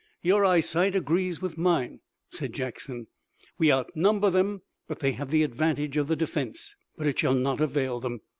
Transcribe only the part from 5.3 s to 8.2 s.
advantage of the defense. But it shall not avail